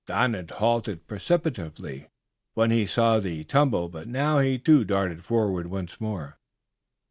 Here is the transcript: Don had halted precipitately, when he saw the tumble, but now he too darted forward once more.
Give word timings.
Don 0.07 0.33
had 0.33 0.49
halted 0.49 1.05
precipitately, 1.05 2.07
when 2.55 2.71
he 2.71 2.87
saw 2.87 3.19
the 3.19 3.43
tumble, 3.43 3.87
but 3.87 4.07
now 4.07 4.39
he 4.39 4.57
too 4.57 4.83
darted 4.83 5.23
forward 5.23 5.67
once 5.67 6.01
more. 6.01 6.39